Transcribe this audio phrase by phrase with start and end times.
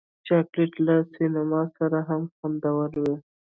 [0.27, 3.15] چاکلېټ له سینما سره هم خوندور وي.